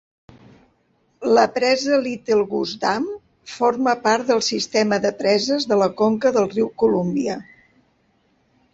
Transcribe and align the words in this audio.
La 1.37 1.43
presa 1.57 1.99
Little 2.05 2.41
Goose 2.55 2.81
Dam 2.87 3.07
forma 3.57 3.95
part 4.09 4.33
del 4.33 4.43
sistema 4.51 5.01
de 5.07 5.15
preses 5.23 5.71
de 5.75 5.81
la 5.85 5.93
conca 6.05 6.37
del 6.41 6.53
riu 6.59 6.75
Columbia. 6.87 7.41